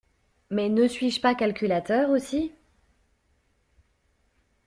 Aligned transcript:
Mais 0.49 0.67
ne 0.69 0.87
suis-je 0.87 1.21
pas 1.21 1.35
calculateur 1.35 2.09
aussi? 2.09 2.51